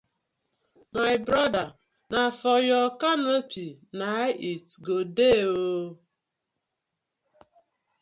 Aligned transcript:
My 0.95 1.11
broda 1.25 1.63
na 2.11 2.21
for 2.39 2.57
yur 2.69 2.87
canopy 3.01 3.67
na 3.99 4.09
it 4.51 4.67
go 4.85 4.97
dey 5.17 5.39
ooo. 5.55 5.87